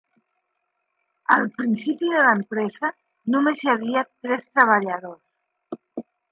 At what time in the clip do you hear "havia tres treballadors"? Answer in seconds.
3.77-6.13